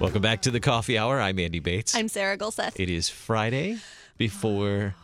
Welcome 0.00 0.22
back 0.22 0.42
to 0.42 0.50
the 0.50 0.58
coffee 0.58 0.98
hour. 0.98 1.20
I'm 1.20 1.38
Andy 1.38 1.60
Bates. 1.60 1.94
I'm 1.94 2.08
Sarah 2.08 2.36
Gulseth. 2.36 2.80
It 2.80 2.90
is 2.90 3.08
Friday 3.08 3.78
before 4.18 4.96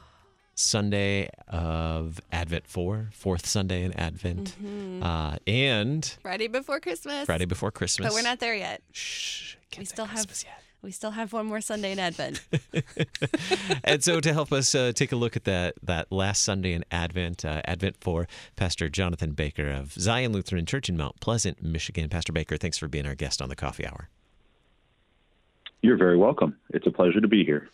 Sunday 0.56 1.30
of 1.46 2.20
Advent 2.32 2.66
4, 2.66 3.10
fourth 3.12 3.46
Sunday 3.46 3.84
in 3.84 3.92
Advent, 3.92 4.56
uh, 5.02 5.36
and 5.46 6.16
Friday 6.22 6.48
before 6.48 6.80
Christmas. 6.80 7.26
Friday 7.26 7.44
before 7.44 7.70
Christmas. 7.70 8.08
But 8.08 8.14
we're 8.14 8.22
not 8.28 8.40
there 8.40 8.56
yet. 8.56 8.82
Shh, 8.90 9.54
We 9.78 9.84
still 9.84 10.06
have 10.06 10.14
Christmas 10.26 10.44
yet. 10.44 10.60
We 10.86 10.92
still 10.92 11.10
have 11.10 11.32
one 11.32 11.46
more 11.46 11.60
Sunday 11.60 11.90
in 11.90 11.98
Advent. 11.98 12.46
and 13.84 14.04
so 14.04 14.20
to 14.20 14.32
help 14.32 14.52
us 14.52 14.72
uh, 14.72 14.92
take 14.94 15.10
a 15.10 15.16
look 15.16 15.34
at 15.34 15.42
that 15.42 15.74
that 15.82 16.12
last 16.12 16.44
Sunday 16.44 16.74
in 16.74 16.84
Advent, 16.92 17.44
uh, 17.44 17.60
Advent 17.64 17.96
4, 18.00 18.28
Pastor 18.54 18.88
Jonathan 18.88 19.34
Bakker 19.34 19.76
of 19.76 19.94
Zion 19.94 20.32
Lutheran 20.32 20.64
Church 20.64 20.88
in 20.88 20.96
Mount 20.96 21.18
Pleasant, 21.18 21.60
Michigan. 21.60 22.08
Pastor 22.08 22.32
Bakker, 22.32 22.56
thanks 22.56 22.78
for 22.78 22.86
being 22.86 23.04
our 23.04 23.16
guest 23.16 23.42
on 23.42 23.48
the 23.48 23.56
coffee 23.56 23.84
hour. 23.84 24.10
You're 25.82 25.96
very 25.96 26.16
welcome. 26.16 26.56
It's 26.70 26.86
a 26.86 26.92
pleasure 26.92 27.20
to 27.20 27.26
be 27.26 27.44
here. 27.44 27.68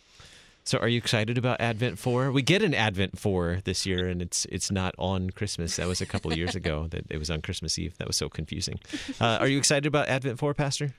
So, 0.63 0.79
are 0.79 0.87
you 0.87 0.97
excited 0.97 1.37
about 1.37 1.61
Advent 1.61 1.99
Four? 1.99 2.31
We 2.31 2.41
get 2.41 2.63
an 2.63 2.73
Advent 2.73 3.19
Four 3.19 3.59
this 3.63 3.85
year, 3.85 4.07
and 4.07 4.23
it's 4.23 4.45
it's 4.45 4.71
not 4.71 4.95
on 4.97 5.29
Christmas. 5.29 5.75
That 5.75 5.87
was 5.87 6.01
a 6.01 6.07
couple 6.07 6.31
of 6.31 6.37
years 6.37 6.55
ago. 6.55 6.87
That 6.89 7.05
it 7.11 7.19
was 7.19 7.29
on 7.29 7.41
Christmas 7.41 7.77
Eve. 7.77 7.95
That 7.99 8.07
was 8.07 8.17
so 8.17 8.27
confusing. 8.27 8.79
Uh, 9.21 9.37
are 9.39 9.47
you 9.47 9.59
excited 9.59 9.85
about 9.85 10.07
Advent 10.07 10.39
Four, 10.39 10.55
Pastor? 10.55 10.95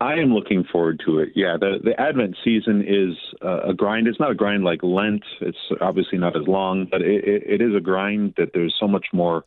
I 0.00 0.14
am 0.14 0.32
looking 0.32 0.64
forward 0.64 1.02
to 1.04 1.18
it. 1.18 1.32
Yeah, 1.34 1.58
the 1.60 1.78
the 1.82 1.98
Advent 2.00 2.36
season 2.42 2.82
is 2.86 3.16
uh, 3.44 3.68
a 3.68 3.74
grind. 3.74 4.08
It's 4.08 4.18
not 4.18 4.30
a 4.30 4.34
grind 4.34 4.64
like 4.64 4.82
Lent. 4.82 5.24
It's 5.42 5.58
obviously 5.80 6.18
not 6.18 6.36
as 6.36 6.48
long, 6.48 6.86
but 6.90 7.02
it, 7.02 7.24
it, 7.24 7.42
it 7.46 7.60
is 7.60 7.74
a 7.76 7.80
grind 7.80 8.34
that 8.38 8.52
there's 8.54 8.74
so 8.80 8.88
much 8.88 9.06
more 9.12 9.44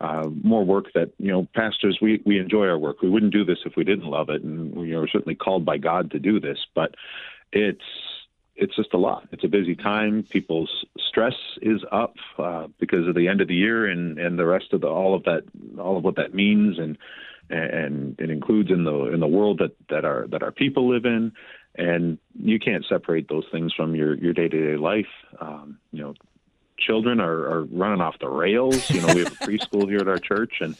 uh, 0.00 0.28
more 0.42 0.62
work 0.62 0.86
that 0.94 1.10
you 1.18 1.32
know 1.32 1.48
pastors 1.54 1.98
we 2.02 2.20
we 2.26 2.38
enjoy 2.38 2.66
our 2.66 2.78
work. 2.78 3.00
We 3.00 3.08
wouldn't 3.08 3.32
do 3.32 3.44
this 3.44 3.58
if 3.64 3.76
we 3.76 3.84
didn't 3.84 4.04
love 4.04 4.28
it, 4.28 4.42
and 4.42 4.74
you 4.86 4.92
know 4.92 5.00
we're 5.00 5.08
certainly 5.08 5.36
called 5.36 5.64
by 5.64 5.78
God 5.78 6.10
to 6.10 6.18
do 6.18 6.38
this. 6.38 6.58
But 6.74 6.94
it's 7.52 7.80
it's 8.56 8.76
just 8.76 8.92
a 8.92 8.98
lot. 8.98 9.26
It's 9.32 9.44
a 9.44 9.48
busy 9.48 9.74
time. 9.74 10.22
People's 10.28 10.84
stress 10.98 11.34
is 11.62 11.80
up 11.90 12.14
uh, 12.38 12.66
because 12.78 13.08
of 13.08 13.14
the 13.14 13.28
end 13.28 13.40
of 13.40 13.48
the 13.48 13.54
year 13.54 13.86
and 13.86 14.18
and 14.18 14.38
the 14.38 14.44
rest 14.44 14.74
of 14.74 14.82
the 14.82 14.88
all 14.88 15.14
of 15.14 15.24
that 15.24 15.44
all 15.78 15.96
of 15.96 16.04
what 16.04 16.16
that 16.16 16.34
means 16.34 16.78
and 16.78 16.98
and 17.50 18.18
it 18.20 18.30
includes 18.30 18.70
in 18.70 18.84
the 18.84 19.12
in 19.12 19.20
the 19.20 19.26
world 19.26 19.58
that 19.58 19.76
that 19.88 20.04
our 20.04 20.26
that 20.28 20.42
our 20.42 20.52
people 20.52 20.88
live 20.88 21.04
in. 21.04 21.32
And 21.76 22.18
you 22.38 22.60
can't 22.60 22.84
separate 22.88 23.28
those 23.28 23.46
things 23.50 23.72
from 23.74 23.94
your 23.94 24.14
your 24.14 24.32
day-to-day 24.32 24.76
life. 24.76 25.08
Um, 25.40 25.78
you 25.92 26.02
know 26.02 26.14
children 26.76 27.20
are, 27.20 27.48
are 27.50 27.64
running 27.64 28.00
off 28.00 28.18
the 28.18 28.28
rails. 28.28 28.90
You 28.90 29.00
know 29.00 29.14
we 29.14 29.24
have 29.24 29.32
a 29.32 29.36
preschool 29.36 29.88
here 29.88 30.00
at 30.00 30.08
our 30.08 30.18
church 30.18 30.54
and 30.60 30.76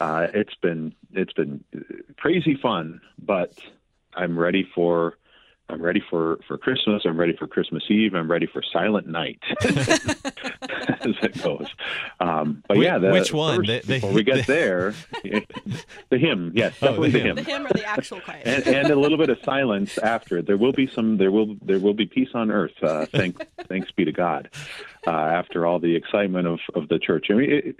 uh, 0.00 0.26
it's 0.34 0.54
been 0.56 0.94
it's 1.12 1.32
been 1.32 1.64
crazy 2.16 2.58
fun 2.60 3.00
but 3.18 3.52
i'm 4.14 4.38
ready 4.38 4.68
for 4.74 5.16
I'm 5.68 5.82
ready 5.82 6.00
for, 6.10 6.38
for 6.46 6.56
Christmas. 6.56 7.02
I'm 7.04 7.18
ready 7.18 7.34
for 7.36 7.46
Christmas 7.48 7.82
Eve. 7.88 8.14
I'm 8.14 8.30
ready 8.30 8.46
for 8.46 8.62
Silent 8.72 9.08
Night, 9.08 9.40
as 9.62 11.14
it 11.22 11.42
goes. 11.42 11.66
Um, 12.20 12.62
but 12.68 12.76
Whi- 12.76 12.84
yeah, 12.84 12.98
the, 12.98 13.10
which 13.10 13.32
one? 13.32 13.56
first, 13.58 13.68
The- 13.68 13.80
the- 13.80 13.94
before 13.94 14.12
we 14.12 14.22
get 14.22 14.46
there, 14.46 14.94
the 15.24 16.18
hymn. 16.18 16.52
Yes, 16.54 16.74
Oh, 16.82 16.86
definitely 16.86 17.10
the 17.10 17.18
the 17.18 17.24
hymn. 17.24 17.36
the 17.36 17.42
hymn. 17.42 17.62
hymn 17.62 17.66
or 17.66 17.74
the 17.74 17.84
actual 17.84 18.20
choir. 18.20 18.42
And, 18.44 18.66
and 18.66 18.90
a 18.90 18.96
little 18.96 19.18
bit 19.18 19.28
of 19.30 19.38
silence 19.44 19.98
after. 19.98 20.40
There 20.42 20.56
will 20.56 20.72
be 20.72 20.86
some. 20.86 21.16
There 21.16 21.30
will 21.30 21.56
there 21.62 21.78
will 21.78 21.94
be 21.94 22.06
peace 22.06 22.30
on 22.34 22.50
earth. 22.50 22.72
Uh, 22.82 23.06
thank 23.06 23.44
thanks 23.68 23.90
be 23.92 24.04
to 24.04 24.12
God. 24.12 24.48
Uh, 25.06 25.10
after 25.10 25.66
all 25.66 25.78
the 25.78 25.94
excitement 25.96 26.46
of, 26.46 26.60
of 26.74 26.88
the 26.88 26.98
church, 26.98 27.26
I 27.30 27.34
mean, 27.34 27.50
it, 27.50 27.76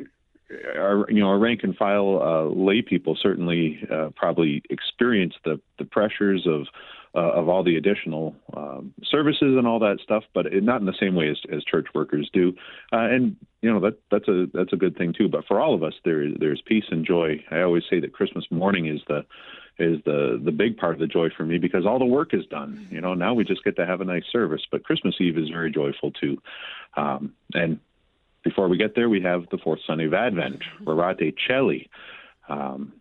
our 0.77 1.07
you 1.09 1.21
know 1.21 1.29
our 1.29 1.39
rank 1.39 1.63
and 1.65 1.77
file 1.77 2.21
uh, 2.23 2.43
lay 2.55 2.83
people 2.83 3.17
certainly 3.21 3.85
uh, 3.91 4.11
probably 4.17 4.63
experience 4.71 5.35
the 5.45 5.61
the 5.79 5.85
pressures 5.85 6.47
of 6.47 6.67
uh, 7.17 7.33
of 7.33 7.49
all 7.49 7.65
the 7.65 7.77
additional 7.77 8.37
um, 8.55 8.93
services 9.11 9.57
and 9.57 9.67
all 9.67 9.79
that 9.79 9.99
stuff, 10.03 10.25
but 10.35 10.47
it, 10.47 10.63
not 10.63 10.81
in 10.81 10.87
the 10.87 10.95
same 11.01 11.15
way 11.15 11.31
as, 11.31 11.39
as 11.51 11.65
church 11.65 11.87
workers 11.95 12.29
do. 12.33 12.53
Uh, 12.93 13.09
and 13.09 13.37
you 13.63 13.73
know 13.73 13.81
that 13.81 13.99
that's 14.11 14.29
a 14.29 14.47
that's 14.53 14.73
a 14.73 14.77
good 14.77 14.97
thing 14.97 15.15
too. 15.17 15.29
But 15.29 15.47
for 15.47 15.59
all 15.59 15.75
of 15.75 15.83
us, 15.83 15.95
there 16.05 16.27
there's 16.39 16.63
peace 16.67 16.85
and 16.91 17.07
joy. 17.07 17.43
I 17.51 17.63
always 17.63 17.85
say 17.89 18.01
that 18.01 18.13
Christmas 18.13 18.45
morning 18.51 18.87
is 18.87 19.01
the 19.09 19.25
is 19.79 19.99
the 20.05 20.41
the 20.45 20.53
big 20.53 20.77
part 20.77 20.95
of 20.95 21.01
the 21.01 21.07
joy 21.07 21.29
for 21.35 21.45
me 21.45 21.57
because 21.57 21.87
all 21.87 21.99
the 21.99 22.05
work 22.05 22.35
is 22.35 22.45
done. 22.47 22.87
You 22.91 23.01
know, 23.01 23.15
now 23.15 23.33
we 23.33 23.45
just 23.45 23.65
get 23.65 23.77
to 23.77 23.87
have 23.87 24.03
a 24.03 24.05
nice 24.05 24.25
service. 24.31 24.63
But 24.71 24.85
Christmas 24.85 25.15
Eve 25.19 25.39
is 25.39 25.49
very 25.49 25.71
joyful 25.71 26.13
too. 26.13 26.37
Um, 26.97 27.33
and 27.55 27.81
before 28.45 28.69
we 28.69 28.77
get 28.77 28.95
there, 28.95 29.09
we 29.09 29.23
have 29.23 29.47
the 29.51 29.59
fourth 29.59 29.81
Sunday 29.87 30.05
of 30.05 30.15
Advent, 30.15 30.63
Rorate 30.85 31.35
Coeli. 31.49 31.89
Um, 32.49 32.93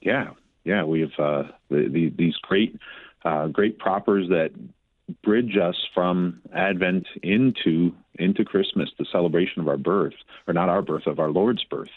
yeah, 0.00 0.30
yeah, 0.64 0.84
we 0.84 1.00
have 1.00 1.12
uh, 1.18 1.42
the, 1.68 1.88
the, 1.88 2.12
these 2.16 2.36
great 2.36 2.78
uh, 3.24 3.46
great 3.48 3.78
propers 3.78 4.28
that 4.28 4.50
bridge 5.22 5.56
us 5.56 5.76
from 5.94 6.40
Advent 6.54 7.06
into 7.22 7.92
into 8.18 8.44
Christmas, 8.44 8.90
the 8.98 9.06
celebration 9.10 9.62
of 9.62 9.68
our 9.68 9.78
birth, 9.78 10.14
or 10.46 10.54
not 10.54 10.68
our 10.68 10.82
birth, 10.82 11.06
of 11.06 11.18
our 11.18 11.30
Lord's 11.30 11.64
birth. 11.64 11.90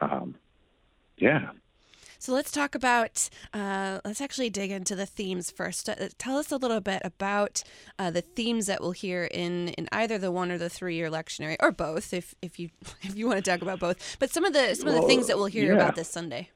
Um, 0.00 0.34
yeah. 1.18 1.50
So 2.18 2.32
let's 2.32 2.50
talk 2.50 2.74
about. 2.74 3.28
Uh, 3.52 4.00
let's 4.04 4.20
actually 4.20 4.50
dig 4.50 4.70
into 4.70 4.96
the 4.96 5.06
themes 5.06 5.50
first. 5.50 5.88
Uh, 5.88 5.94
tell 6.18 6.38
us 6.38 6.50
a 6.50 6.56
little 6.56 6.80
bit 6.80 7.02
about 7.04 7.62
uh, 7.98 8.10
the 8.10 8.22
themes 8.22 8.66
that 8.66 8.80
we'll 8.80 8.92
hear 8.92 9.24
in 9.24 9.68
in 9.70 9.88
either 9.92 10.18
the 10.18 10.32
one 10.32 10.50
or 10.50 10.58
the 10.58 10.70
three 10.70 10.96
year 10.96 11.10
lectionary, 11.10 11.56
or 11.60 11.70
both, 11.72 12.12
if 12.12 12.34
if 12.42 12.58
you 12.58 12.70
if 13.02 13.16
you 13.16 13.26
want 13.26 13.44
to 13.44 13.50
talk 13.50 13.62
about 13.62 13.78
both. 13.78 14.16
But 14.18 14.30
some 14.30 14.44
of 14.44 14.52
the 14.52 14.74
some 14.74 14.88
of 14.88 14.94
the 14.94 15.00
Well, 15.00 15.08
things 15.08 15.26
that 15.26 15.36
we'll 15.36 15.46
hear 15.46 15.72
yeah. 15.72 15.78
about 15.78 15.96
this 15.96 16.08
Sunday. 16.08 16.50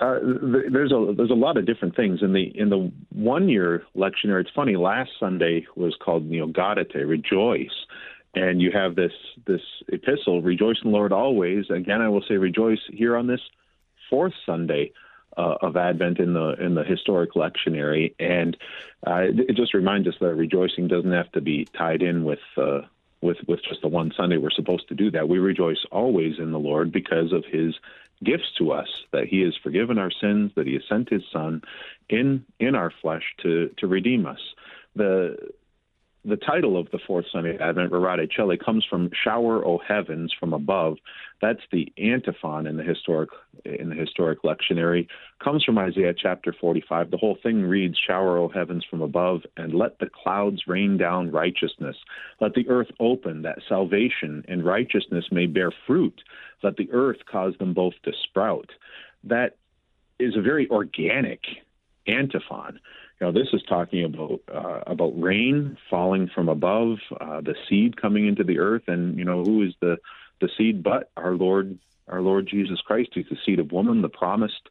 Uh, 0.00 0.18
th- 0.18 0.72
there's 0.72 0.92
a 0.92 1.14
there's 1.16 1.30
a 1.30 1.34
lot 1.34 1.56
of 1.56 1.66
different 1.66 1.94
things 1.94 2.20
in 2.22 2.32
the 2.32 2.50
in 2.58 2.68
the 2.68 2.90
one 3.10 3.48
year 3.48 3.84
lectionary. 3.96 4.40
It's 4.40 4.50
funny. 4.54 4.76
Last 4.76 5.10
Sunday 5.20 5.66
was 5.76 5.96
called 6.00 6.28
you 6.28 6.40
know 6.40 6.48
Gaudete, 6.48 7.08
rejoice, 7.08 7.86
and 8.34 8.60
you 8.60 8.72
have 8.72 8.96
this 8.96 9.12
this 9.46 9.60
epistle, 9.88 10.42
rejoice 10.42 10.76
in 10.84 10.90
the 10.90 10.96
Lord 10.96 11.12
always. 11.12 11.70
Again, 11.70 12.00
I 12.02 12.08
will 12.08 12.24
say 12.28 12.36
rejoice 12.36 12.80
here 12.90 13.16
on 13.16 13.28
this 13.28 13.40
fourth 14.10 14.34
Sunday 14.44 14.92
uh, 15.36 15.56
of 15.62 15.76
Advent 15.76 16.18
in 16.18 16.34
the 16.34 16.54
in 16.60 16.74
the 16.74 16.84
historic 16.84 17.34
lectionary, 17.34 18.14
and 18.18 18.56
uh, 19.06 19.20
it, 19.20 19.50
it 19.50 19.56
just 19.56 19.74
reminds 19.74 20.08
us 20.08 20.14
that 20.20 20.34
rejoicing 20.34 20.88
doesn't 20.88 21.12
have 21.12 21.30
to 21.32 21.40
be 21.40 21.66
tied 21.66 22.02
in 22.02 22.24
with. 22.24 22.40
Uh, 22.56 22.82
with, 23.20 23.38
with 23.48 23.62
just 23.66 23.80
the 23.80 23.88
one 23.88 24.12
Sunday, 24.14 24.36
we're 24.36 24.50
supposed 24.50 24.86
to 24.88 24.94
do 24.94 25.10
that. 25.12 25.30
We 25.30 25.38
rejoice 25.38 25.82
always 25.90 26.38
in 26.38 26.52
the 26.52 26.58
Lord 26.58 26.92
because 26.92 27.32
of 27.32 27.42
His 27.46 27.74
gifts 28.24 28.52
to 28.58 28.72
us 28.72 28.88
that 29.12 29.26
he 29.28 29.40
has 29.42 29.54
forgiven 29.62 29.98
our 29.98 30.10
sins 30.10 30.52
that 30.56 30.66
he 30.66 30.74
has 30.74 30.82
sent 30.88 31.08
his 31.10 31.22
son 31.32 31.62
in 32.08 32.44
in 32.58 32.74
our 32.74 32.92
flesh 33.02 33.34
to 33.42 33.70
to 33.78 33.86
redeem 33.86 34.26
us. 34.26 34.40
The 34.96 35.36
the 36.24 36.36
title 36.36 36.78
of 36.78 36.90
the 36.90 36.98
fourth 37.06 37.26
Sunday 37.30 37.54
of 37.54 37.60
Advent, 37.60 37.92
Rorate 37.92 38.30
Coeli, 38.30 38.58
comes 38.58 38.84
from 38.88 39.10
"Shower, 39.12 39.64
O 39.64 39.78
heavens, 39.78 40.32
from 40.38 40.52
above." 40.52 40.98
That's 41.42 41.62
the 41.70 41.92
antiphon 41.98 42.66
in 42.66 42.76
the 42.76 42.82
historic 42.82 43.30
in 43.64 43.90
the 43.90 43.94
historic 43.94 44.42
lectionary. 44.42 45.06
Comes 45.38 45.64
from 45.64 45.78
Isaiah 45.78 46.14
chapter 46.14 46.52
45. 46.52 47.10
The 47.10 47.16
whole 47.16 47.36
thing 47.42 47.62
reads, 47.62 47.98
"Shower, 47.98 48.38
O 48.38 48.48
heavens, 48.48 48.84
from 48.84 49.02
above, 49.02 49.44
and 49.56 49.74
let 49.74 49.98
the 49.98 50.08
clouds 50.08 50.66
rain 50.66 50.96
down 50.96 51.30
righteousness. 51.30 51.96
Let 52.40 52.54
the 52.54 52.68
earth 52.68 52.90
open, 53.00 53.42
that 53.42 53.62
salvation 53.68 54.44
and 54.48 54.64
righteousness 54.64 55.30
may 55.30 55.46
bear 55.46 55.70
fruit. 55.86 56.22
Let 56.62 56.76
the 56.76 56.90
earth 56.90 57.26
cause 57.26 57.56
them 57.58 57.74
both 57.74 57.94
to 58.02 58.12
sprout." 58.12 58.70
That 59.24 59.56
is 60.18 60.36
a 60.36 60.42
very 60.42 60.68
organic 60.70 61.44
antiphon. 62.06 62.78
You 63.20 63.26
know, 63.28 63.32
this 63.32 63.48
is 63.52 63.62
talking 63.68 64.04
about 64.04 64.40
uh, 64.52 64.80
about 64.86 65.20
rain 65.20 65.76
falling 65.88 66.28
from 66.34 66.48
above, 66.48 66.98
uh, 67.20 67.40
the 67.40 67.54
seed 67.68 68.00
coming 68.00 68.26
into 68.26 68.42
the 68.42 68.58
earth, 68.58 68.82
and 68.88 69.16
you 69.16 69.24
know 69.24 69.44
who 69.44 69.62
is 69.62 69.74
the 69.80 69.98
the 70.40 70.48
seed 70.58 70.82
but 70.82 71.10
our 71.16 71.34
Lord, 71.34 71.78
our 72.08 72.20
Lord 72.20 72.48
Jesus 72.48 72.80
Christ. 72.80 73.10
He's 73.14 73.26
the 73.30 73.36
seed 73.46 73.60
of 73.60 73.70
woman, 73.70 74.02
the 74.02 74.08
promised 74.08 74.68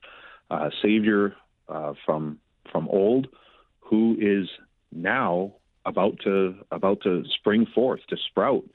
uh, 0.51 0.69
Savior 0.81 1.35
uh, 1.69 1.93
from 2.05 2.39
from 2.71 2.89
old, 2.89 3.27
who 3.79 4.17
is 4.19 4.49
now 4.91 5.53
about 5.85 6.19
to 6.25 6.55
about 6.71 7.01
to 7.03 7.23
spring 7.39 7.65
forth, 7.73 8.01
to 8.09 8.17
sprout, 8.29 8.65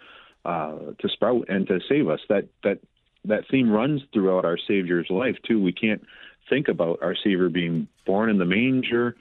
uh, 0.46 0.76
to 0.98 1.08
sprout, 1.08 1.46
and 1.48 1.66
to 1.66 1.78
save 1.88 2.08
us. 2.08 2.20
That 2.30 2.48
that 2.64 2.78
that 3.26 3.44
theme 3.50 3.70
runs 3.70 4.00
throughout 4.14 4.46
our 4.46 4.58
Savior's 4.66 5.10
life 5.10 5.36
too. 5.46 5.62
We 5.62 5.72
can't 5.72 6.04
think 6.48 6.68
about 6.68 7.00
our 7.02 7.14
Savior 7.14 7.50
being 7.50 7.88
born 8.06 8.30
in 8.30 8.38
the 8.38 8.46
manger 8.46 9.14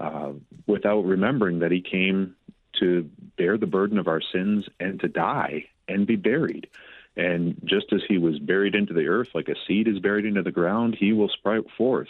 uh, 0.00 0.32
without 0.66 1.04
remembering 1.04 1.60
that 1.60 1.72
He 1.72 1.80
came 1.80 2.36
to 2.80 3.08
bear 3.36 3.56
the 3.56 3.66
burden 3.66 3.98
of 3.98 4.08
our 4.08 4.20
sins 4.20 4.66
and 4.80 5.00
to 5.00 5.08
die 5.08 5.66
and 5.88 6.06
be 6.06 6.16
buried. 6.16 6.68
And 7.16 7.60
just 7.64 7.92
as 7.92 8.02
He 8.08 8.18
was 8.18 8.38
buried 8.38 8.74
into 8.74 8.92
the 8.92 9.06
earth, 9.06 9.28
like 9.34 9.48
a 9.48 9.54
seed 9.66 9.86
is 9.86 10.00
buried 10.00 10.26
into 10.26 10.42
the 10.42 10.50
ground, 10.50 10.96
He 10.98 11.12
will 11.12 11.28
sprout 11.28 11.66
forth 11.76 12.08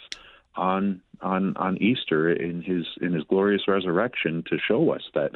on 0.56 1.00
on 1.20 1.56
on 1.56 1.76
Easter 1.78 2.32
in 2.32 2.62
His 2.62 2.86
in 3.00 3.12
His 3.12 3.24
glorious 3.24 3.68
resurrection 3.68 4.44
to 4.48 4.58
show 4.58 4.90
us 4.90 5.02
that 5.14 5.32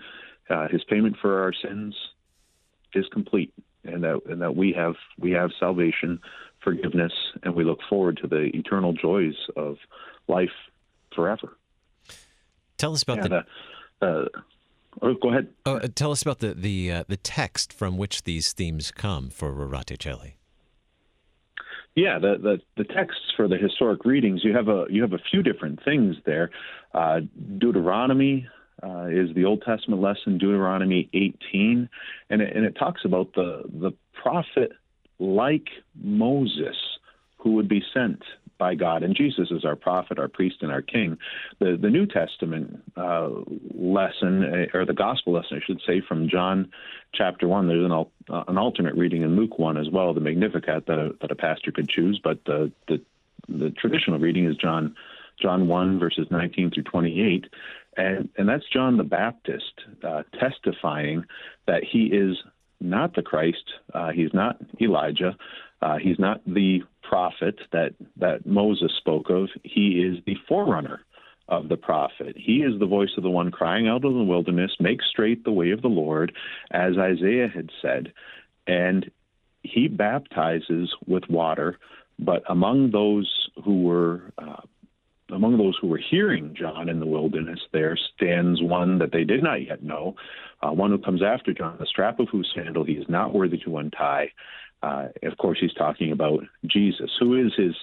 uh, 0.48 0.68
His 0.68 0.84
payment 0.84 1.16
for 1.20 1.42
our 1.42 1.52
sins 1.52 1.94
is 2.94 3.06
complete, 3.08 3.52
and 3.84 4.02
that 4.04 4.20
and 4.26 4.40
that 4.40 4.56
we 4.56 4.72
have 4.72 4.94
we 5.18 5.32
have 5.32 5.50
salvation, 5.58 6.20
forgiveness, 6.60 7.12
and 7.42 7.54
we 7.54 7.64
look 7.64 7.80
forward 7.90 8.18
to 8.22 8.26
the 8.26 8.44
eternal 8.56 8.94
joys 8.94 9.36
of 9.54 9.76
life 10.28 10.56
forever. 11.14 11.57
Tell 12.78 12.92
us 12.94 13.02
about 13.02 13.18
Yeah, 13.18 13.22
the. 13.28 13.44
the 14.00 14.06
uh, 14.06 14.24
oh, 15.02 15.14
go 15.14 15.30
ahead. 15.30 15.48
Oh, 15.66 15.76
uh, 15.76 15.88
tell 15.94 16.12
us 16.12 16.22
about 16.22 16.38
the 16.38 16.54
the 16.54 16.92
uh, 16.92 17.04
the 17.08 17.16
text 17.16 17.72
from 17.72 17.98
which 17.98 18.22
these 18.22 18.52
themes 18.52 18.90
come 18.90 19.28
for 19.30 19.52
Rorate 19.52 19.98
Coeli. 19.98 20.34
Yeah, 21.94 22.20
the, 22.20 22.38
the 22.40 22.60
the 22.76 22.84
texts 22.84 23.32
for 23.36 23.48
the 23.48 23.56
historic 23.56 24.04
readings 24.04 24.44
you 24.44 24.54
have 24.54 24.68
a 24.68 24.86
you 24.88 25.02
have 25.02 25.12
a 25.12 25.18
few 25.30 25.42
different 25.42 25.82
things 25.84 26.16
there. 26.24 26.50
Uh, 26.94 27.20
Deuteronomy 27.58 28.46
uh, 28.82 29.06
is 29.06 29.34
the 29.34 29.44
Old 29.44 29.62
Testament 29.62 30.00
lesson, 30.00 30.38
Deuteronomy 30.38 31.10
18, 31.12 31.88
and 32.30 32.40
it, 32.40 32.56
and 32.56 32.64
it 32.64 32.76
talks 32.78 33.04
about 33.04 33.34
the 33.34 33.62
the 33.66 33.92
prophet 34.22 34.72
like 35.18 35.68
Moses 36.00 36.76
who 37.38 37.54
would 37.54 37.68
be 37.68 37.82
sent 37.92 38.22
by 38.58 38.74
God, 38.74 39.02
and 39.02 39.14
Jesus 39.14 39.50
is 39.50 39.64
our 39.64 39.76
prophet, 39.76 40.18
our 40.18 40.28
priest, 40.28 40.56
and 40.62 40.70
our 40.70 40.82
king. 40.82 41.18
The 41.58 41.78
the 41.80 41.90
New 41.90 42.06
Testament 42.06 42.82
uh, 42.96 43.30
lesson, 43.74 44.44
uh, 44.44 44.76
or 44.76 44.84
the 44.84 44.94
gospel 44.94 45.32
lesson, 45.34 45.60
I 45.62 45.66
should 45.66 45.80
say, 45.86 46.02
from 46.06 46.28
John 46.28 46.70
chapter 47.14 47.48
one. 47.48 47.68
There's 47.68 47.84
an 47.84 47.92
uh, 47.92 48.44
an 48.48 48.58
alternate 48.58 48.96
reading 48.96 49.22
in 49.22 49.36
Luke 49.36 49.58
one 49.58 49.76
as 49.76 49.88
well, 49.90 50.12
the 50.12 50.20
Magnificat 50.20 50.86
that 50.86 50.98
a, 50.98 51.14
that 51.20 51.30
a 51.30 51.36
pastor 51.36 51.72
could 51.72 51.88
choose, 51.88 52.20
but 52.22 52.44
the 52.44 52.72
the 52.88 53.00
the 53.48 53.70
traditional 53.70 54.18
reading 54.18 54.46
is 54.46 54.56
John 54.56 54.96
John 55.40 55.68
one 55.68 55.98
verses 55.98 56.26
19 56.30 56.72
through 56.72 56.82
28, 56.84 57.46
and 57.96 58.28
and 58.36 58.48
that's 58.48 58.68
John 58.72 58.96
the 58.96 59.04
Baptist 59.04 59.72
uh, 60.02 60.24
testifying 60.38 61.24
that 61.66 61.84
he 61.84 62.06
is 62.06 62.36
not 62.80 63.14
the 63.14 63.22
Christ, 63.22 63.64
uh, 63.92 64.10
he's 64.10 64.32
not 64.32 64.56
Elijah, 64.80 65.36
uh, 65.82 65.96
he's 65.96 66.18
not 66.18 66.40
the 66.46 66.82
prophet 67.08 67.58
that 67.72 67.94
that 68.16 68.46
Moses 68.46 68.92
spoke 68.98 69.30
of. 69.30 69.48
He 69.62 70.02
is 70.02 70.22
the 70.26 70.36
forerunner 70.48 71.00
of 71.48 71.68
the 71.68 71.76
prophet. 71.76 72.36
He 72.36 72.58
is 72.58 72.78
the 72.78 72.86
voice 72.86 73.10
of 73.16 73.22
the 73.22 73.30
one 73.30 73.50
crying 73.50 73.88
out 73.88 74.04
in 74.04 74.18
the 74.18 74.24
wilderness, 74.24 74.72
make 74.78 75.00
straight 75.02 75.44
the 75.44 75.52
way 75.52 75.70
of 75.70 75.82
the 75.82 75.88
Lord, 75.88 76.32
as 76.70 76.98
Isaiah 76.98 77.48
had 77.48 77.70
said. 77.80 78.12
And 78.66 79.10
he 79.62 79.88
baptizes 79.88 80.94
with 81.06 81.28
water, 81.30 81.78
but 82.18 82.42
among 82.48 82.90
those 82.90 83.48
who 83.64 83.82
were 83.82 84.32
uh, 84.36 84.62
among 85.30 85.58
those 85.58 85.76
who 85.80 85.88
were 85.88 86.00
hearing 86.10 86.54
John 86.58 86.88
in 86.88 87.00
the 87.00 87.06
wilderness, 87.06 87.60
there 87.72 87.98
stands 88.14 88.62
one 88.62 88.98
that 88.98 89.12
they 89.12 89.24
did 89.24 89.42
not 89.42 89.62
yet 89.66 89.82
know, 89.82 90.16
uh, 90.62 90.70
one 90.70 90.90
who 90.90 90.98
comes 90.98 91.22
after 91.22 91.52
John, 91.52 91.76
the 91.78 91.86
strap 91.86 92.18
of 92.18 92.28
whose 92.30 92.50
sandal 92.54 92.84
he 92.84 92.94
is 92.94 93.08
not 93.08 93.34
worthy 93.34 93.58
to 93.58 93.76
untie. 93.78 94.32
Uh, 94.82 95.08
of 95.22 95.36
course, 95.38 95.58
he's 95.60 95.74
talking 95.74 96.12
about 96.12 96.44
Jesus, 96.66 97.10
who 97.18 97.34
is 97.34 97.52
his 97.56 97.74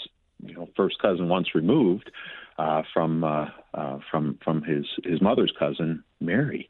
you 0.44 0.54
know 0.54 0.70
first 0.76 1.00
cousin 1.02 1.30
once 1.30 1.56
removed 1.56 2.12
uh, 2.58 2.84
from 2.94 3.24
uh, 3.24 3.48
uh, 3.74 4.00
from 4.10 4.38
from 4.44 4.64
his 4.64 4.86
his 5.04 5.22
mother's 5.22 5.54
cousin 5.58 6.04
Mary. 6.20 6.70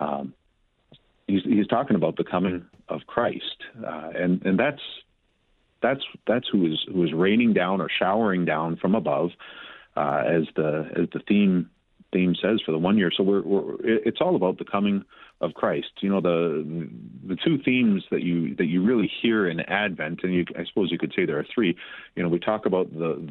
Um, 0.00 0.34
he's 1.26 1.42
he's 1.44 1.66
talking 1.66 1.96
about 1.96 2.16
the 2.16 2.24
coming 2.24 2.64
of 2.88 3.02
Christ, 3.06 3.64
uh, 3.84 4.10
and 4.14 4.44
and 4.44 4.58
that's 4.58 4.82
that's 5.82 6.02
that's 6.26 6.48
who 6.50 6.66
is 6.66 6.84
who 6.92 7.04
is 7.04 7.12
raining 7.12 7.52
down 7.52 7.80
or 7.80 7.88
showering 7.88 8.44
down 8.44 8.76
from 8.76 8.94
above, 8.94 9.30
uh, 9.96 10.22
as 10.26 10.44
the 10.56 10.90
as 10.96 11.08
the 11.12 11.20
theme 11.26 11.70
theme 12.12 12.34
says 12.40 12.60
for 12.64 12.72
the 12.72 12.78
one 12.78 12.96
year. 12.96 13.10
So 13.14 13.22
we're, 13.22 13.42
we're 13.42 13.76
it's 13.82 14.18
all 14.20 14.36
about 14.36 14.58
the 14.58 14.64
coming 14.64 15.04
of 15.40 15.54
Christ. 15.54 15.88
You 16.00 16.10
know 16.10 16.20
the 16.20 16.88
the 17.26 17.36
two 17.36 17.58
themes 17.64 18.04
that 18.10 18.22
you 18.22 18.54
that 18.56 18.66
you 18.66 18.82
really 18.82 19.10
hear 19.22 19.48
in 19.48 19.60
Advent, 19.60 20.20
and 20.22 20.34
you, 20.34 20.44
I 20.56 20.64
suppose 20.64 20.90
you 20.90 20.98
could 20.98 21.12
say 21.14 21.26
there 21.26 21.38
are 21.38 21.46
three. 21.54 21.76
You 22.16 22.22
know 22.22 22.28
we 22.28 22.38
talk 22.38 22.66
about 22.66 22.92
the 22.92 23.28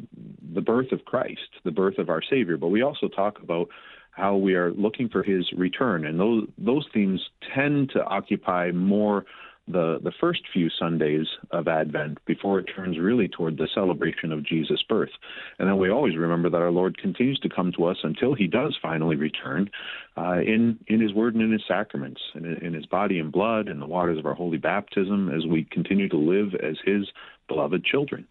the 0.54 0.60
birth 0.60 0.92
of 0.92 1.04
Christ, 1.04 1.40
the 1.64 1.70
birth 1.70 1.98
of 1.98 2.08
our 2.08 2.22
Savior, 2.28 2.56
but 2.56 2.68
we 2.68 2.82
also 2.82 3.08
talk 3.08 3.42
about 3.42 3.68
how 4.10 4.36
we 4.36 4.54
are 4.54 4.72
looking 4.72 5.08
for 5.08 5.22
His 5.22 5.50
return, 5.56 6.06
and 6.06 6.18
those 6.18 6.44
those 6.58 6.86
themes 6.92 7.20
tend 7.54 7.90
to 7.90 8.04
occupy 8.04 8.70
more 8.72 9.24
the 9.70 9.98
the 10.02 10.12
first 10.20 10.40
few 10.52 10.68
Sundays 10.70 11.26
of 11.50 11.68
Advent 11.68 12.18
before 12.26 12.58
it 12.58 12.64
turns 12.74 12.98
really 12.98 13.28
toward 13.28 13.56
the 13.56 13.68
celebration 13.74 14.32
of 14.32 14.44
Jesus' 14.44 14.82
birth. 14.88 15.10
And 15.58 15.68
then 15.68 15.78
we 15.78 15.90
always 15.90 16.16
remember 16.16 16.50
that 16.50 16.62
our 16.62 16.70
Lord 16.70 16.98
continues 16.98 17.38
to 17.40 17.48
come 17.48 17.72
to 17.76 17.84
us 17.84 17.98
until 18.02 18.34
He 18.34 18.46
does 18.46 18.76
finally 18.80 19.16
return 19.16 19.70
uh, 20.16 20.40
in 20.40 20.78
in 20.86 21.00
His 21.00 21.12
Word 21.12 21.34
and 21.34 21.42
in 21.42 21.52
His 21.52 21.62
sacraments, 21.68 22.20
in, 22.34 22.44
in 22.44 22.74
His 22.74 22.86
body 22.86 23.18
and 23.18 23.30
blood, 23.30 23.68
and 23.68 23.80
the 23.80 23.86
waters 23.86 24.18
of 24.18 24.26
our 24.26 24.34
holy 24.34 24.58
baptism, 24.58 25.30
as 25.30 25.46
we 25.46 25.64
continue 25.64 26.08
to 26.08 26.18
live 26.18 26.54
as 26.54 26.76
His 26.84 27.06
beloved 27.48 27.84
children. 27.84 28.26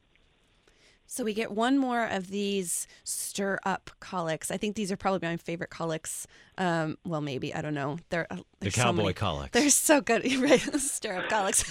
So 1.07 1.23
we 1.23 1.33
get 1.33 1.51
one 1.51 1.77
more 1.77 2.03
of 2.05 2.27
these 2.27 2.85
stir 3.03 3.59
up 3.63 3.89
collects. 4.01 4.51
I 4.51 4.57
think 4.57 4.75
these 4.75 4.91
are 4.91 4.97
probably 4.97 5.27
my 5.27 5.37
favorite 5.37 5.69
collects. 5.69 6.27
Um, 6.57 6.97
well, 7.05 7.21
maybe 7.21 7.55
I 7.55 7.61
don't 7.61 7.73
know. 7.73 7.97
They're 8.09 8.27
uh, 8.29 8.37
The 8.59 8.71
cowboy 8.71 9.13
collects. 9.13 9.53
They're 9.57 9.69
so 9.69 10.01
good, 10.01 10.25
right? 10.39 10.59
stir 10.59 11.17
up 11.17 11.29
collects. 11.29 11.63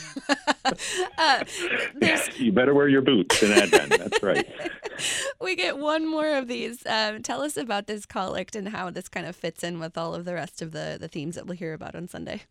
uh, 1.19 1.45
there's, 1.95 2.39
You 2.39 2.51
better 2.51 2.75
wear 2.75 2.89
your 2.89 3.03
boots 3.03 3.43
in 3.43 3.53
Advent. 3.53 3.91
That's 3.91 4.23
right. 4.23 4.49
we 5.41 5.55
get 5.55 5.79
one 5.79 6.07
more 6.09 6.35
of 6.37 6.49
these. 6.49 6.85
Um, 6.87 7.23
tell 7.23 7.43
us 7.43 7.57
about 7.59 7.87
this 7.87 8.07
collect 8.07 8.57
and 8.57 8.71
how 8.71 8.91
this 8.91 9.09
kind 9.09 9.27
of 9.27 9.37
fits 9.37 9.63
in 9.63 9.79
with 9.79 9.99
all 9.99 10.15
of 10.15 10.25
the 10.25 10.35
rest 10.35 10.63
of 10.63 10.73
the 10.73 10.97
the 10.99 11.09
themes 11.09 11.35
that 11.35 11.47
we'll 11.47 11.57
hear 11.57 11.75
about 11.75 11.95
on 11.95 12.09
Sunday. 12.09 12.43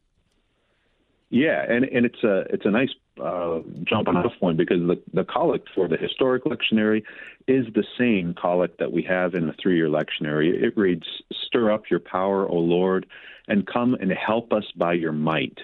Yeah, 1.30 1.66
and 1.68 1.86
and 1.86 2.06
it's 2.06 2.24
a 2.24 2.46
it's 2.52 2.66
a 2.66 2.72
nice 2.72 2.94
uh, 3.20 3.60
jumping 3.84 4.16
off 4.16 4.34
point 4.40 4.58
because 4.58 4.80
the 4.80 5.02
the 5.14 5.24
collect 5.24 5.70
for 5.74 5.88
the 5.88 5.98
historic 5.98 6.44
lectionary 6.44 7.04
is 7.48 7.66
the 7.74 7.84
same 7.98 8.36
collect 8.36 8.78
that 8.80 8.92
we 8.92 9.02
have 9.04 9.34
in 9.34 9.48
the 9.48 9.54
three 9.62 9.76
year 9.76 9.90
lectionary. 9.90 10.54
It 10.54 10.78
reads, 10.78 11.08
"Stir 11.48 11.72
up 11.72 11.90
your 11.90 12.00
power, 12.00 12.48
O 12.48 12.56
Lord, 12.56 13.08
and 13.48 13.66
come 13.66 13.96
and 13.96 14.12
help 14.12 14.54
us 14.54 14.66
by 14.76 14.94
your 14.94 15.14
might, 15.14 15.58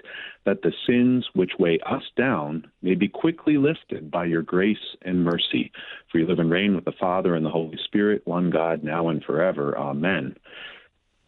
that 0.45 0.63
the 0.63 0.73
sins 0.87 1.29
which 1.33 1.51
weigh 1.59 1.79
us 1.85 2.03
down 2.17 2.65
may 2.81 2.95
be 2.95 3.07
quickly 3.07 3.57
lifted 3.57 4.09
by 4.09 4.25
your 4.25 4.41
grace 4.41 4.95
and 5.03 5.23
mercy. 5.23 5.71
For 6.11 6.17
you 6.17 6.25
live 6.25 6.39
and 6.39 6.49
reign 6.49 6.75
with 6.75 6.85
the 6.85 6.91
Father 6.91 7.35
and 7.35 7.45
the 7.45 7.51
Holy 7.51 7.77
Spirit, 7.85 8.23
one 8.25 8.49
God, 8.49 8.83
now 8.83 9.09
and 9.09 9.23
forever. 9.23 9.77
Amen." 9.77 10.35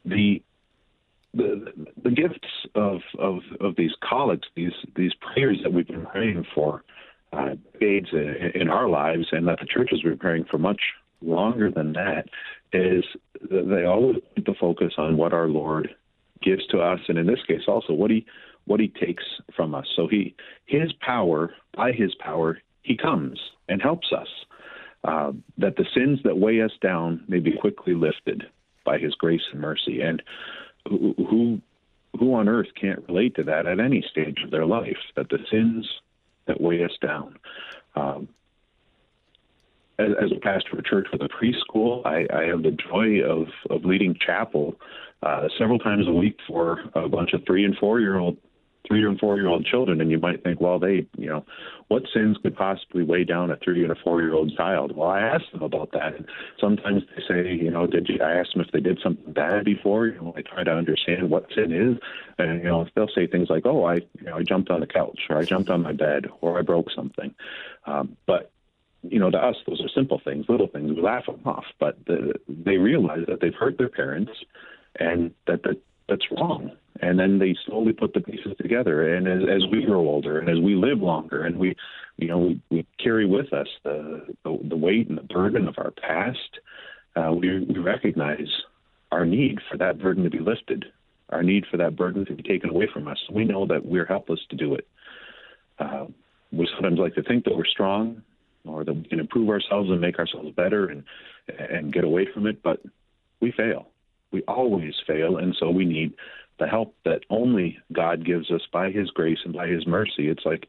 The 0.05 0.41
the, 1.33 1.71
the 2.03 2.11
gifts 2.11 2.47
of, 2.75 3.01
of, 3.19 3.39
of 3.59 3.75
these 3.75 3.91
collects, 4.07 4.47
these 4.55 4.73
these 4.95 5.13
prayers 5.33 5.57
that 5.63 5.73
we've 5.73 5.87
been 5.87 6.05
praying 6.05 6.45
for 6.53 6.83
uh, 7.31 7.55
decades 7.73 8.09
in, 8.53 8.69
our 8.69 8.87
lives, 8.87 9.25
and 9.31 9.47
that 9.47 9.59
the 9.59 9.65
church 9.65 9.89
has 9.91 10.01
been 10.01 10.17
praying 10.17 10.45
for 10.49 10.57
much 10.57 10.81
longer 11.21 11.71
than 11.71 11.93
that, 11.93 12.25
is 12.71 13.03
they 13.49 13.85
always 13.85 14.17
put 14.35 14.45
the 14.45 14.53
focus 14.59 14.93
on 14.97 15.17
what 15.17 15.33
our 15.33 15.47
Lord 15.47 15.89
gives 16.41 16.65
to 16.67 16.79
us, 16.79 16.99
and 17.07 17.17
in 17.17 17.25
this 17.25 17.39
case 17.47 17.61
also 17.67 17.93
what 17.93 18.11
he 18.11 18.25
what 18.65 18.79
he 18.79 18.87
takes 18.87 19.23
from 19.55 19.73
us. 19.73 19.87
So 19.95 20.07
he 20.07 20.35
his 20.65 20.93
power, 21.01 21.53
by 21.75 21.91
his 21.91 22.13
power, 22.15 22.59
he 22.83 22.95
comes 22.95 23.39
and 23.67 23.81
helps 23.81 24.11
us. 24.11 24.27
Uh, 25.05 25.33
that 25.57 25.75
the 25.75 25.85
sins 25.93 26.19
that 26.23 26.37
weigh 26.37 26.61
us 26.61 26.71
down 26.81 27.25
may 27.27 27.39
be 27.39 27.51
quickly 27.59 27.93
lifted 27.93 28.43
by 28.85 28.97
his 28.97 29.13
grace 29.15 29.41
and 29.51 29.59
mercy. 29.59 29.99
And 29.99 30.23
who, 30.87 31.61
who 32.19 32.33
on 32.33 32.47
earth 32.47 32.67
can't 32.79 33.03
relate 33.07 33.35
to 33.35 33.43
that 33.43 33.65
at 33.65 33.79
any 33.79 34.03
stage 34.11 34.39
of 34.43 34.51
their 34.51 34.65
life? 34.65 34.97
That 35.15 35.29
the 35.29 35.39
sins 35.49 35.87
that 36.45 36.61
weigh 36.61 36.83
us 36.83 36.91
down. 37.01 37.37
Um, 37.95 38.27
as, 39.99 40.09
as 40.21 40.31
a 40.31 40.39
pastor 40.39 40.73
of 40.73 40.79
a 40.79 40.83
church 40.83 41.07
with 41.11 41.21
a 41.21 41.29
preschool, 41.29 42.05
I, 42.05 42.25
I 42.35 42.45
have 42.45 42.63
the 42.63 42.71
joy 42.71 43.21
of 43.21 43.47
of 43.69 43.85
leading 43.85 44.15
chapel 44.25 44.75
uh, 45.21 45.47
several 45.57 45.79
times 45.79 46.07
a 46.07 46.11
week 46.11 46.37
for 46.47 46.79
a 46.95 47.07
bunch 47.07 47.33
of 47.33 47.43
three 47.45 47.63
and 47.63 47.77
four 47.77 47.99
year 47.99 48.17
old 48.17 48.37
three 48.87 49.05
and 49.05 49.19
four 49.19 49.37
year 49.37 49.47
old 49.47 49.65
children 49.65 50.01
and 50.01 50.11
you 50.11 50.19
might 50.19 50.43
think 50.43 50.59
well 50.59 50.79
they 50.79 51.05
you 51.17 51.27
know 51.27 51.45
what 51.87 52.03
sins 52.13 52.37
could 52.41 52.55
possibly 52.55 53.03
weigh 53.03 53.23
down 53.23 53.51
a 53.51 53.57
three 53.57 53.83
and 53.83 53.91
a 53.91 53.95
four 54.03 54.21
year 54.21 54.33
old 54.33 54.55
child 54.55 54.95
well 54.95 55.09
i 55.09 55.19
ask 55.19 55.43
them 55.51 55.61
about 55.61 55.91
that 55.91 56.15
and 56.15 56.25
sometimes 56.59 57.03
they 57.15 57.23
say 57.27 57.53
you 57.53 57.71
know 57.71 57.87
did 57.87 58.07
you 58.09 58.19
i 58.21 58.33
ask 58.33 58.51
them 58.53 58.61
if 58.61 58.71
they 58.71 58.79
did 58.79 58.99
something 59.01 59.33
bad 59.33 59.63
before 59.63 60.07
you 60.07 60.15
know 60.15 60.33
i 60.35 60.41
try 60.41 60.63
to 60.63 60.71
understand 60.71 61.29
what 61.29 61.45
sin 61.55 61.71
is 61.71 61.97
and 62.37 62.59
you 62.59 62.65
know 62.65 62.85
they'll 62.95 63.07
say 63.15 63.25
things 63.27 63.49
like 63.49 63.65
oh 63.65 63.85
i 63.85 63.95
you 63.95 64.25
know 64.25 64.37
i 64.37 64.43
jumped 64.43 64.69
on 64.69 64.79
the 64.79 64.87
couch 64.87 65.19
or 65.29 65.37
i 65.37 65.43
jumped 65.43 65.69
on 65.69 65.81
my 65.81 65.93
bed 65.93 66.25
or 66.41 66.59
i 66.59 66.61
broke 66.61 66.89
something 66.91 67.33
um, 67.85 68.15
but 68.25 68.51
you 69.03 69.19
know, 69.19 69.29
to 69.29 69.37
us, 69.37 69.55
those 69.67 69.81
are 69.81 69.89
simple 69.89 70.21
things, 70.23 70.45
little 70.47 70.67
things. 70.67 70.95
We 70.95 71.01
laugh 71.01 71.25
them 71.25 71.41
off, 71.45 71.65
but 71.79 71.97
the, 72.05 72.35
they 72.47 72.77
realize 72.77 73.25
that 73.27 73.41
they've 73.41 73.53
hurt 73.53 73.77
their 73.77 73.89
parents 73.89 74.31
and 74.97 75.31
that, 75.47 75.63
that 75.63 75.81
that's 76.07 76.25
wrong. 76.31 76.71
And 77.01 77.19
then 77.19 77.39
they 77.39 77.55
slowly 77.65 77.93
put 77.93 78.13
the 78.13 78.21
pieces 78.21 78.53
together. 78.59 79.15
And 79.15 79.27
as, 79.27 79.41
as 79.49 79.71
we 79.71 79.85
grow 79.85 80.01
older 80.01 80.39
and 80.39 80.49
as 80.49 80.59
we 80.59 80.75
live 80.75 80.99
longer 80.99 81.43
and 81.43 81.57
we, 81.57 81.75
you 82.17 82.27
know, 82.27 82.37
we, 82.39 82.61
we 82.69 82.87
carry 82.99 83.25
with 83.25 83.51
us 83.51 83.67
the, 83.83 84.27
the, 84.43 84.59
the 84.69 84.77
weight 84.77 85.09
and 85.09 85.17
the 85.17 85.23
burden 85.23 85.67
of 85.67 85.75
our 85.77 85.91
past, 85.91 86.59
uh, 87.15 87.31
we, 87.31 87.65
we 87.65 87.79
recognize 87.79 88.47
our 89.11 89.25
need 89.25 89.59
for 89.69 89.77
that 89.77 89.99
burden 89.99 90.23
to 90.23 90.29
be 90.29 90.39
lifted, 90.39 90.85
our 91.29 91.43
need 91.43 91.65
for 91.69 91.77
that 91.77 91.95
burden 91.95 92.25
to 92.25 92.33
be 92.33 92.43
taken 92.43 92.69
away 92.69 92.87
from 92.91 93.07
us. 93.07 93.19
We 93.31 93.45
know 93.45 93.65
that 93.67 93.85
we're 93.85 94.05
helpless 94.05 94.39
to 94.49 94.55
do 94.55 94.75
it. 94.75 94.87
Uh, 95.79 96.05
we 96.51 96.67
sometimes 96.75 96.99
like 96.99 97.15
to 97.15 97.23
think 97.23 97.45
that 97.45 97.55
we're 97.55 97.65
strong 97.65 98.21
or 98.65 98.83
that 98.83 98.93
we 98.93 99.03
can 99.03 99.19
improve 99.19 99.49
ourselves 99.49 99.89
and 99.89 99.99
make 99.99 100.19
ourselves 100.19 100.51
better 100.55 100.87
and 100.87 101.03
and 101.47 101.91
get 101.91 102.03
away 102.03 102.27
from 102.33 102.47
it, 102.47 102.63
but 102.63 102.81
we 103.41 103.51
fail. 103.51 103.87
We 104.33 104.41
always 104.47 104.95
fail, 105.07 105.37
and 105.37 105.55
so 105.57 105.69
we 105.69 105.85
need 105.85 106.13
the 106.59 106.67
help 106.67 106.95
that 107.05 107.21
only 107.29 107.77
God 107.93 108.25
gives 108.25 108.51
us 108.51 108.61
by 108.71 108.91
His 108.91 109.09
grace 109.11 109.39
and 109.45 109.53
by 109.53 109.67
His 109.67 109.87
mercy. 109.87 110.27
It's 110.27 110.45
like 110.45 110.67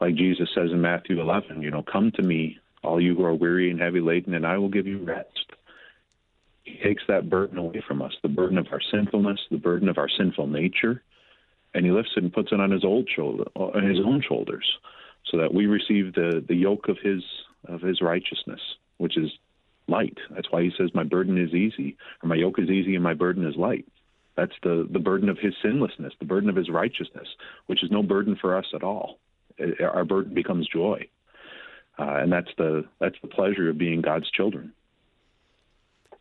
like 0.00 0.16
Jesus 0.16 0.48
says 0.52 0.70
in 0.72 0.80
Matthew 0.80 1.20
11, 1.20 1.62
you 1.62 1.70
know, 1.70 1.84
come 1.84 2.10
to 2.16 2.22
me, 2.22 2.58
all 2.82 3.00
you 3.00 3.14
who 3.14 3.24
are 3.24 3.34
weary 3.34 3.70
and 3.70 3.80
heavy 3.80 4.00
laden, 4.00 4.34
and 4.34 4.44
I 4.44 4.58
will 4.58 4.68
give 4.68 4.86
you 4.86 4.98
rest. 4.98 5.52
He 6.64 6.76
takes 6.82 7.04
that 7.06 7.30
burden 7.30 7.58
away 7.58 7.84
from 7.86 8.02
us, 8.02 8.12
the 8.22 8.28
burden 8.28 8.58
of 8.58 8.66
our 8.72 8.80
sinfulness, 8.90 9.38
the 9.50 9.58
burden 9.58 9.88
of 9.88 9.98
our 9.98 10.08
sinful 10.08 10.48
nature, 10.48 11.02
and 11.74 11.84
he 11.84 11.92
lifts 11.92 12.12
it 12.16 12.24
and 12.24 12.32
puts 12.32 12.50
it 12.50 12.60
on 12.60 12.72
his 12.72 12.84
old 12.84 13.08
shoulder, 13.14 13.44
on 13.54 13.84
his 13.84 13.98
own 14.04 14.22
shoulders, 14.26 14.66
so 15.30 15.36
that 15.36 15.54
we 15.54 15.66
receive 15.66 16.14
the 16.14 16.44
the 16.46 16.56
yoke 16.56 16.88
of 16.88 16.98
his 17.02 17.22
of 17.68 17.80
his 17.80 18.00
righteousness, 18.00 18.60
which 18.98 19.16
is 19.16 19.30
light. 19.88 20.18
That's 20.30 20.50
why 20.50 20.62
he 20.62 20.72
says, 20.76 20.94
"My 20.94 21.04
burden 21.04 21.38
is 21.38 21.54
easy, 21.54 21.96
or 22.22 22.28
my 22.28 22.36
yoke 22.36 22.58
is 22.58 22.70
easy, 22.70 22.94
and 22.94 23.04
my 23.04 23.14
burden 23.14 23.46
is 23.46 23.56
light." 23.56 23.86
That's 24.36 24.54
the 24.62 24.86
the 24.90 24.98
burden 24.98 25.28
of 25.28 25.38
his 25.38 25.54
sinlessness, 25.62 26.14
the 26.18 26.24
burden 26.24 26.48
of 26.48 26.56
his 26.56 26.70
righteousness, 26.70 27.28
which 27.66 27.82
is 27.82 27.90
no 27.90 28.02
burden 28.02 28.36
for 28.36 28.56
us 28.56 28.66
at 28.74 28.82
all. 28.82 29.18
Our 29.80 30.04
burden 30.04 30.34
becomes 30.34 30.66
joy, 30.68 31.08
uh, 31.98 32.16
and 32.22 32.32
that's 32.32 32.50
the 32.56 32.84
that's 32.98 33.20
the 33.20 33.28
pleasure 33.28 33.68
of 33.68 33.78
being 33.78 34.00
God's 34.00 34.30
children. 34.30 34.72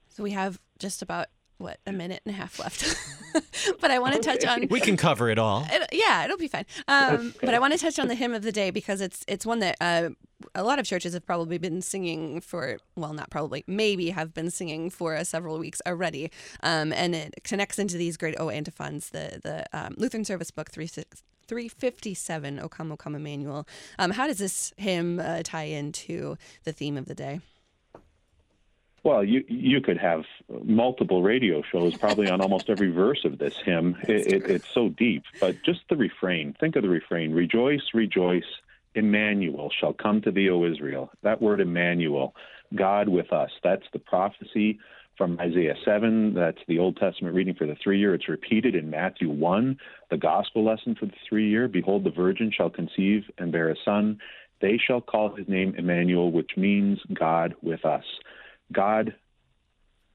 So 0.09 0.23
we 0.23 0.31
have 0.31 0.59
just 0.77 1.01
about 1.01 1.27
what 1.61 1.79
a 1.85 1.91
minute 1.91 2.21
and 2.25 2.33
a 2.33 2.37
half 2.37 2.59
left, 2.59 2.95
but 3.81 3.91
I 3.91 3.99
want 3.99 4.15
to 4.15 4.19
touch 4.19 4.45
on. 4.45 4.67
We 4.69 4.79
can 4.79 4.97
cover 4.97 5.29
it 5.29 5.37
all. 5.37 5.65
It, 5.69 5.89
yeah, 5.91 6.25
it'll 6.25 6.37
be 6.37 6.47
fine. 6.47 6.65
Um, 6.87 7.33
but 7.41 7.53
I 7.53 7.59
want 7.59 7.73
to 7.73 7.79
touch 7.79 7.99
on 7.99 8.07
the 8.07 8.15
hymn 8.15 8.33
of 8.33 8.43
the 8.43 8.51
day 8.51 8.71
because 8.71 9.01
it's 9.01 9.23
it's 9.27 9.45
one 9.45 9.59
that 9.59 9.77
uh, 9.79 10.09
a 10.55 10.63
lot 10.63 10.79
of 10.79 10.85
churches 10.85 11.13
have 11.13 11.25
probably 11.25 11.57
been 11.57 11.81
singing 11.81 12.41
for 12.41 12.77
well, 12.95 13.13
not 13.13 13.29
probably, 13.29 13.63
maybe 13.67 14.09
have 14.09 14.33
been 14.33 14.51
singing 14.51 14.89
for 14.89 15.15
uh, 15.15 15.23
several 15.23 15.57
weeks 15.59 15.81
already, 15.85 16.31
um, 16.63 16.91
and 16.93 17.15
it 17.15 17.43
connects 17.43 17.79
into 17.79 17.97
these 17.97 18.17
great 18.17 18.35
O 18.39 18.49
antiphons. 18.49 19.09
The 19.09 19.39
the 19.43 19.65
um, 19.73 19.95
Lutheran 19.97 20.25
Service 20.25 20.51
Book 20.51 20.71
three 20.71 20.87
six. 20.87 21.23
357, 21.47 22.61
O 22.61 22.69
Come, 22.69 22.93
O 22.93 22.95
Come, 22.95 23.13
Emmanuel. 23.13 23.67
Um, 23.99 24.11
how 24.11 24.25
does 24.25 24.37
this 24.37 24.71
hymn 24.77 25.19
uh, 25.19 25.41
tie 25.43 25.63
into 25.63 26.37
the 26.63 26.71
theme 26.71 26.95
of 26.95 27.07
the 27.07 27.15
day? 27.15 27.41
Well, 29.03 29.23
you 29.23 29.43
you 29.47 29.81
could 29.81 29.97
have 29.97 30.21
multiple 30.63 31.23
radio 31.23 31.63
shows 31.71 31.95
probably 31.95 32.29
on 32.29 32.39
almost 32.39 32.69
every 32.69 32.91
verse 32.91 33.21
of 33.25 33.39
this 33.39 33.53
hymn. 33.65 33.95
It, 34.07 34.27
it, 34.27 34.49
it's 34.49 34.67
so 34.73 34.89
deep, 34.89 35.23
but 35.39 35.63
just 35.63 35.79
the 35.89 35.95
refrain. 35.95 36.55
Think 36.59 36.75
of 36.75 36.83
the 36.83 36.89
refrain: 36.89 37.31
"Rejoice, 37.31 37.81
rejoice, 37.93 38.43
Emmanuel 38.93 39.71
shall 39.79 39.93
come 39.93 40.21
to 40.21 40.31
thee, 40.31 40.49
O 40.49 40.65
Israel." 40.65 41.11
That 41.23 41.41
word 41.41 41.61
Emmanuel, 41.61 42.35
God 42.75 43.09
with 43.09 43.33
us. 43.33 43.49
That's 43.63 43.85
the 43.91 43.99
prophecy 43.99 44.79
from 45.17 45.39
Isaiah 45.39 45.75
7. 45.85 46.33
That's 46.33 46.57
the 46.67 46.79
Old 46.79 46.97
Testament 46.97 47.35
reading 47.35 47.55
for 47.55 47.67
the 47.67 47.75
three 47.83 47.99
year. 47.99 48.15
It's 48.15 48.29
repeated 48.29 48.75
in 48.75 48.89
Matthew 48.89 49.29
1, 49.29 49.77
the 50.09 50.17
gospel 50.17 50.63
lesson 50.65 50.95
for 50.99 51.05
the 51.05 51.13
three 51.27 51.49
year. 51.49 51.67
Behold, 51.67 52.03
the 52.03 52.11
virgin 52.11 52.51
shall 52.55 52.69
conceive 52.69 53.23
and 53.37 53.51
bear 53.51 53.69
a 53.69 53.75
son. 53.83 54.19
They 54.61 54.79
shall 54.83 55.01
call 55.01 55.35
his 55.35 55.47
name 55.47 55.75
Emmanuel, 55.77 56.31
which 56.31 56.51
means 56.55 56.99
God 57.13 57.55
with 57.61 57.83
us. 57.85 58.03
God 58.71 59.15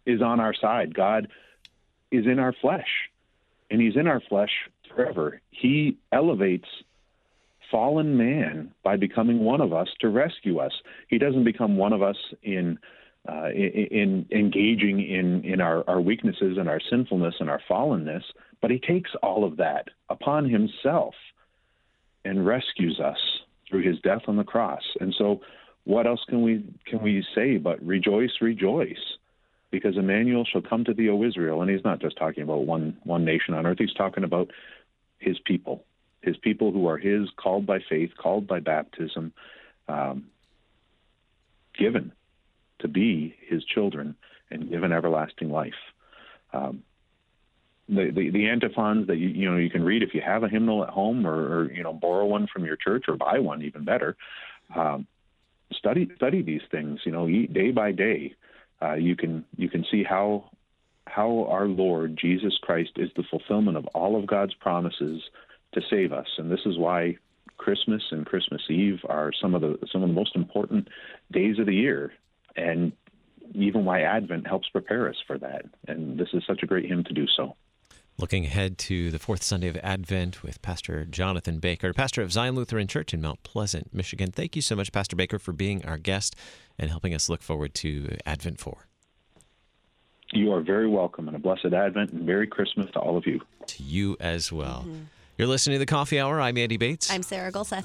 is 0.04 0.22
on 0.22 0.40
our 0.40 0.54
side. 0.54 0.94
God 0.94 1.28
is 2.10 2.26
in 2.26 2.38
our 2.38 2.52
flesh, 2.52 3.10
and 3.70 3.80
He's 3.80 3.96
in 3.96 4.06
our 4.06 4.20
flesh 4.20 4.50
forever. 4.88 5.40
He 5.50 5.98
elevates 6.12 6.68
fallen 7.70 8.16
man 8.16 8.72
by 8.84 8.96
becoming 8.96 9.40
one 9.40 9.60
of 9.60 9.72
us 9.72 9.88
to 10.00 10.08
rescue 10.08 10.58
us. 10.58 10.72
He 11.08 11.18
doesn't 11.18 11.44
become 11.44 11.76
one 11.76 11.92
of 11.92 12.02
us 12.02 12.16
in 12.42 12.78
uh, 13.28 13.48
in, 13.48 13.88
in, 13.90 14.26
engaging 14.30 15.00
in 15.00 15.44
in 15.44 15.60
our, 15.60 15.82
our 15.88 16.00
weaknesses 16.00 16.58
and 16.58 16.68
our 16.68 16.80
sinfulness 16.90 17.34
and 17.40 17.50
our 17.50 17.60
fallenness, 17.68 18.22
but 18.60 18.70
he 18.70 18.78
takes 18.78 19.10
all 19.22 19.44
of 19.44 19.56
that 19.56 19.88
upon 20.08 20.48
himself 20.48 21.14
and 22.24 22.46
rescues 22.46 23.00
us 23.00 23.18
through 23.68 23.82
his 23.82 23.98
death 24.00 24.22
on 24.28 24.36
the 24.36 24.44
cross. 24.44 24.82
And 25.00 25.14
so 25.18 25.40
what 25.86 26.06
else 26.06 26.20
can 26.28 26.42
we 26.42 26.64
can 26.84 27.00
we 27.00 27.24
say 27.34 27.56
but 27.56 27.80
rejoice, 27.84 28.32
rejoice? 28.40 29.16
Because 29.70 29.96
Emmanuel 29.96 30.44
shall 30.44 30.60
come 30.60 30.84
to 30.84 30.92
thee, 30.92 31.08
O 31.08 31.22
Israel. 31.22 31.62
And 31.62 31.70
he's 31.70 31.84
not 31.84 32.00
just 32.00 32.16
talking 32.18 32.42
about 32.42 32.66
one 32.66 32.98
one 33.04 33.24
nation 33.24 33.54
on 33.54 33.64
earth, 33.66 33.78
he's 33.78 33.94
talking 33.94 34.24
about 34.24 34.50
his 35.18 35.38
people. 35.38 35.84
His 36.22 36.36
people 36.36 36.72
who 36.72 36.88
are 36.88 36.98
his, 36.98 37.28
called 37.36 37.66
by 37.66 37.78
faith, 37.88 38.10
called 38.20 38.48
by 38.48 38.58
baptism, 38.58 39.32
um, 39.86 40.26
given 41.78 42.10
to 42.80 42.88
be 42.88 43.36
his 43.48 43.64
children 43.64 44.16
and 44.50 44.68
given 44.68 44.90
everlasting 44.90 45.50
life. 45.50 45.72
Um, 46.52 46.82
the, 47.88 48.10
the, 48.12 48.30
the 48.30 48.48
antiphons 48.48 49.06
that 49.06 49.18
you 49.18 49.28
you 49.28 49.48
know 49.48 49.56
you 49.56 49.70
can 49.70 49.84
read 49.84 50.02
if 50.02 50.14
you 50.14 50.20
have 50.20 50.42
a 50.42 50.48
hymnal 50.48 50.82
at 50.82 50.90
home 50.90 51.24
or, 51.24 51.60
or 51.60 51.72
you 51.72 51.84
know 51.84 51.92
borrow 51.92 52.26
one 52.26 52.48
from 52.52 52.64
your 52.64 52.76
church 52.76 53.04
or 53.06 53.16
buy 53.16 53.38
one 53.38 53.62
even 53.62 53.84
better. 53.84 54.16
Um, 54.74 55.06
study 55.72 56.10
study 56.16 56.42
these 56.42 56.62
things. 56.70 57.00
You 57.04 57.12
know, 57.12 57.26
day 57.26 57.70
by 57.70 57.92
day, 57.92 58.34
uh, 58.82 58.94
you 58.94 59.16
can 59.16 59.44
you 59.56 59.68
can 59.68 59.84
see 59.90 60.04
how 60.04 60.50
how 61.06 61.46
our 61.48 61.66
Lord 61.66 62.18
Jesus 62.20 62.58
Christ 62.62 62.92
is 62.96 63.10
the 63.16 63.24
fulfillment 63.30 63.76
of 63.76 63.86
all 63.88 64.18
of 64.18 64.26
God's 64.26 64.54
promises 64.54 65.22
to 65.74 65.80
save 65.90 66.12
us, 66.12 66.26
and 66.38 66.50
this 66.50 66.64
is 66.66 66.78
why 66.78 67.16
Christmas 67.58 68.02
and 68.10 68.26
Christmas 68.26 68.62
Eve 68.68 69.00
are 69.08 69.32
some 69.40 69.54
of 69.54 69.60
the 69.60 69.78
some 69.92 70.02
of 70.02 70.08
the 70.08 70.14
most 70.14 70.36
important 70.36 70.88
days 71.32 71.58
of 71.58 71.66
the 71.66 71.74
year, 71.74 72.12
and 72.56 72.92
even 73.54 73.84
why 73.84 74.02
Advent 74.02 74.46
helps 74.46 74.68
prepare 74.68 75.08
us 75.08 75.16
for 75.26 75.38
that. 75.38 75.64
And 75.86 76.18
this 76.18 76.28
is 76.32 76.42
such 76.46 76.62
a 76.62 76.66
great 76.66 76.86
hymn 76.86 77.04
to 77.04 77.14
do 77.14 77.26
so. 77.36 77.56
Looking 78.18 78.46
ahead 78.46 78.78
to 78.78 79.10
the 79.10 79.18
fourth 79.18 79.42
Sunday 79.42 79.68
of 79.68 79.76
Advent 79.82 80.42
with 80.42 80.62
Pastor 80.62 81.04
Jonathan 81.04 81.60
Bakker, 81.60 81.94
pastor 81.94 82.22
of 82.22 82.32
Zion 82.32 82.54
Lutheran 82.54 82.86
Church 82.86 83.12
in 83.12 83.20
Mount 83.20 83.42
Pleasant, 83.42 83.92
Michigan. 83.92 84.32
Thank 84.32 84.56
you 84.56 84.62
so 84.62 84.74
much, 84.74 84.90
Pastor 84.90 85.14
Bakker, 85.14 85.38
for 85.38 85.52
being 85.52 85.84
our 85.84 85.98
guest 85.98 86.34
and 86.78 86.88
helping 86.88 87.12
us 87.12 87.28
look 87.28 87.42
forward 87.42 87.74
to 87.74 88.16
Advent 88.24 88.58
4. 88.58 88.86
You 90.32 90.50
are 90.54 90.62
very 90.62 90.88
welcome, 90.88 91.28
and 91.28 91.36
a 91.36 91.38
blessed 91.38 91.74
Advent 91.74 92.12
and 92.12 92.24
Merry 92.24 92.46
Christmas 92.46 92.86
to 92.92 93.00
all 93.00 93.18
of 93.18 93.26
you. 93.26 93.42
To 93.66 93.82
you 93.82 94.16
as 94.18 94.50
well. 94.50 94.86
Mm-hmm. 94.86 95.02
You're 95.36 95.48
listening 95.48 95.74
to 95.74 95.80
the 95.80 95.86
Coffee 95.86 96.18
Hour. 96.18 96.40
I'm 96.40 96.56
Andy 96.56 96.78
Bates. 96.78 97.10
I'm 97.10 97.22
Sarah 97.22 97.52
Gulseth. 97.52 97.84